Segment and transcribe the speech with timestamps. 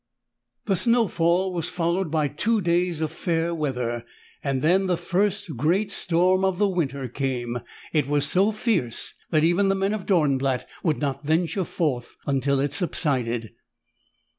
[0.65, 4.03] The snowfall was followed by two days of fair weather,
[4.43, 7.59] then the first great storm of the winter came.
[7.93, 12.59] It was so fierce that even the men of Dornblatt would not venture forth until
[12.59, 13.51] it subsided.